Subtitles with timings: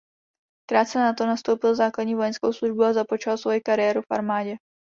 [0.69, 4.55] Krátce nato nastoupil základní vojenskou službu a započal svoji kariéru v armádě.